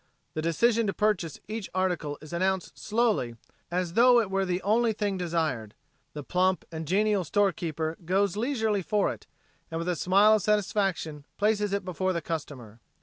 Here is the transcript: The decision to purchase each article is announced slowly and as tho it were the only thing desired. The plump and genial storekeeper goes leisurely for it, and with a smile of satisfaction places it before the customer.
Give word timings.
The 0.33 0.41
decision 0.41 0.87
to 0.87 0.93
purchase 0.93 1.39
each 1.47 1.69
article 1.75 2.17
is 2.23 2.33
announced 2.33 2.75
slowly 2.75 3.35
and 3.69 3.79
as 3.79 3.93
tho 3.93 4.19
it 4.19 4.31
were 4.31 4.45
the 4.47 4.59
only 4.63 4.93
thing 4.93 5.15
desired. 5.15 5.75
The 6.13 6.23
plump 6.23 6.65
and 6.71 6.87
genial 6.87 7.23
storekeeper 7.23 7.97
goes 8.03 8.35
leisurely 8.35 8.81
for 8.81 9.13
it, 9.13 9.27
and 9.69 9.77
with 9.77 9.87
a 9.89 9.95
smile 9.95 10.33
of 10.33 10.41
satisfaction 10.41 11.25
places 11.37 11.71
it 11.71 11.85
before 11.85 12.13
the 12.13 12.21
customer. 12.23 12.79